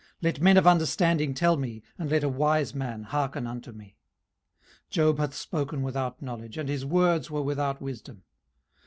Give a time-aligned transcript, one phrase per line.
[0.01, 3.97] 18:034:034 Let men of understanding tell me, and let a wise man hearken unto me.
[4.89, 8.23] 18:034:035 Job hath spoken without knowledge, and his words were without wisdom.